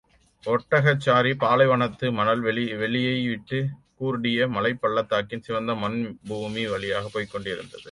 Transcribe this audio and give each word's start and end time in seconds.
ஒட்டகச்சாரி, 0.45 1.33
பாலைவனத்து 1.39 2.11
மணல் 2.11 2.43
வெளியைவிட்டுக் 2.43 3.69
கூர்டிய 3.95 4.47
மலைப் 4.47 4.81
பள்ளத்தாக்கின் 4.81 5.41
சிவந்த 5.41 5.75
மண் 5.75 6.17
பூமி 6.27 6.67
வழியாகப் 6.67 7.13
போய்க் 7.13 7.31
கொண்டிருந்தது. 7.31 7.79